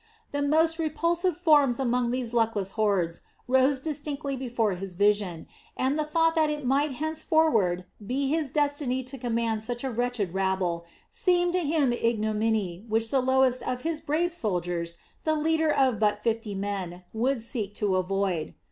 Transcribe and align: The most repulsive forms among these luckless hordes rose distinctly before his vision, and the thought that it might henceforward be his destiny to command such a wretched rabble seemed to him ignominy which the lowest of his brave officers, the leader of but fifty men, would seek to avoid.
The 0.31 0.41
most 0.41 0.79
repulsive 0.79 1.37
forms 1.37 1.79
among 1.79 2.09
these 2.09 2.33
luckless 2.33 2.71
hordes 2.71 3.21
rose 3.47 3.79
distinctly 3.79 4.35
before 4.35 4.71
his 4.71 4.95
vision, 4.95 5.45
and 5.77 5.93
the 5.99 6.03
thought 6.03 6.33
that 6.33 6.49
it 6.49 6.65
might 6.65 6.93
henceforward 6.93 7.85
be 8.03 8.27
his 8.27 8.49
destiny 8.49 9.03
to 9.03 9.17
command 9.19 9.61
such 9.63 9.83
a 9.83 9.91
wretched 9.91 10.33
rabble 10.33 10.85
seemed 11.11 11.53
to 11.53 11.59
him 11.59 11.93
ignominy 11.93 12.83
which 12.89 13.11
the 13.11 13.21
lowest 13.21 13.61
of 13.61 13.81
his 13.83 14.01
brave 14.01 14.33
officers, 14.43 14.97
the 15.23 15.35
leader 15.35 15.69
of 15.69 15.99
but 15.99 16.23
fifty 16.23 16.55
men, 16.55 17.03
would 17.13 17.39
seek 17.39 17.75
to 17.75 17.95
avoid. 17.95 18.55